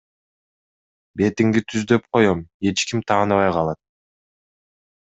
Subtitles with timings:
[1.21, 3.83] Бетиңди түздөп коём, эч ким тааныбай калат.